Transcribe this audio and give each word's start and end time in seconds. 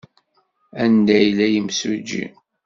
Anda 0.83 1.15
yella 1.19 1.45
yimsujji? 1.47 2.23